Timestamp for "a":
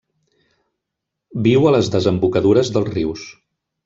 1.67-1.73